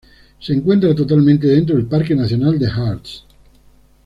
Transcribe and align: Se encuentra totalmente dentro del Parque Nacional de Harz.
Se 0.39 0.51
encuentra 0.51 0.95
totalmente 0.95 1.45
dentro 1.45 1.75
del 1.75 1.85
Parque 1.85 2.15
Nacional 2.15 2.57
de 2.57 2.65
Harz. 2.65 3.23